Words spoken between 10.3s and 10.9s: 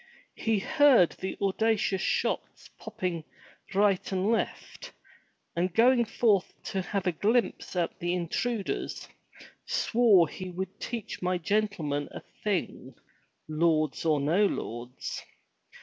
would